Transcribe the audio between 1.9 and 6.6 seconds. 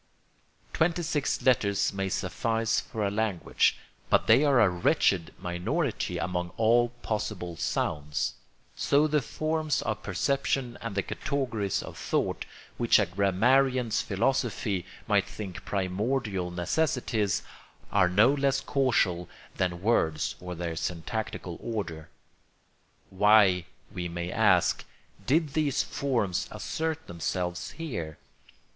may suffice for a language, but they are a wretched minority among